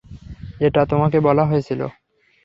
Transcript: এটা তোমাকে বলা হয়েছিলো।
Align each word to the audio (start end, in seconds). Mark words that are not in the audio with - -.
এটা 0.59 0.81
তোমাকে 0.85 1.17
বলা 1.19 1.43
হয়েছিলো। 1.45 1.87